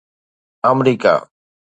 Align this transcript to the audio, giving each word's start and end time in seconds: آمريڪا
آمريڪا 0.69 1.13